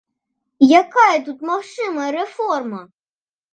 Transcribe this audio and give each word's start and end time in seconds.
І 0.63 0.69
якая 0.81 1.17
тут 1.27 1.45
магчымая 1.51 2.09
рэформа? 2.19 2.83